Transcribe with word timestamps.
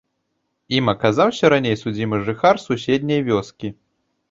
Ім 0.77 0.89
аказаўся 0.93 1.51
раней 1.55 1.77
судзімы 1.83 2.23
жыхар 2.31 2.55
суседняй 2.65 3.21
вёскі. 3.31 3.75